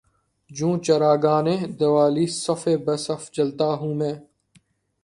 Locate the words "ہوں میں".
3.79-4.13